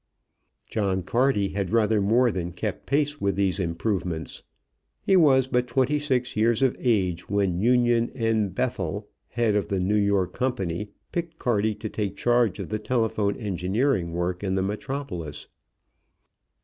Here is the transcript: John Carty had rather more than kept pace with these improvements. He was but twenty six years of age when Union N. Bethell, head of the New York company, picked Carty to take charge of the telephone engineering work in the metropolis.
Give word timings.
John 0.67 1.03
Carty 1.03 1.49
had 1.49 1.69
rather 1.69 2.01
more 2.01 2.31
than 2.31 2.53
kept 2.53 2.87
pace 2.87 3.21
with 3.21 3.35
these 3.35 3.59
improvements. 3.59 4.41
He 5.03 5.15
was 5.15 5.45
but 5.45 5.67
twenty 5.67 5.99
six 5.99 6.35
years 6.35 6.63
of 6.63 6.75
age 6.79 7.29
when 7.29 7.61
Union 7.61 8.09
N. 8.15 8.49
Bethell, 8.49 9.07
head 9.27 9.55
of 9.55 9.67
the 9.67 9.79
New 9.79 9.93
York 9.93 10.33
company, 10.33 10.89
picked 11.11 11.37
Carty 11.37 11.75
to 11.75 11.87
take 11.87 12.17
charge 12.17 12.57
of 12.57 12.69
the 12.69 12.79
telephone 12.79 13.35
engineering 13.37 14.11
work 14.11 14.43
in 14.43 14.55
the 14.55 14.63
metropolis. 14.63 15.47